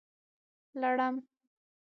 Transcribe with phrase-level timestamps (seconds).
[0.81, 1.15] لړم